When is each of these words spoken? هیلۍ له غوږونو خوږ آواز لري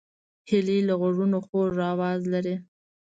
هیلۍ 0.49 0.79
له 0.87 0.93
غوږونو 0.99 1.37
خوږ 1.45 1.75
آواز 1.91 2.21
لري 2.33 2.55